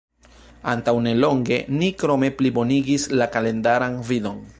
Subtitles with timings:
[0.71, 4.41] Antaŭ nelonge, ni krome plibonigis la kalendaran vidon.